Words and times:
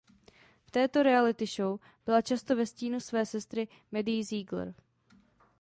V 0.65 0.71
této 0.71 1.03
reality 1.03 1.45
show 1.45 1.79
byla 2.05 2.21
často 2.21 2.55
ve 2.55 2.65
stínu 2.65 2.99
své 2.99 3.25
sestry 3.25 3.67
Maddie 3.91 4.23
Ziegler. 4.23 4.73